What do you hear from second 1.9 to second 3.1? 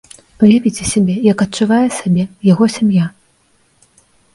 сябе яго сям'я.